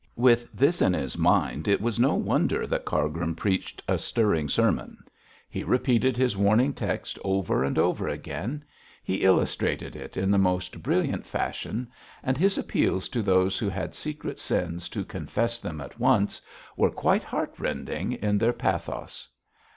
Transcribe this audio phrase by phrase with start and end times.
[0.17, 5.03] With this in his mind it was no wonder that Cargrim preached a stirring sermon.
[5.47, 8.65] He repeated his warning text over and over again;
[9.03, 11.87] he illustrated it in the most brilliant fashion;
[12.23, 16.41] and his appeals to those who had secret sins, to confess them at once,
[16.75, 19.29] were quite heartrending in their pathos.